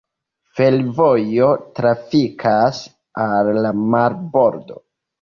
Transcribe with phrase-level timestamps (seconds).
[0.59, 1.51] Fervojo
[1.81, 2.83] trafikas
[3.29, 4.87] al la marbordo.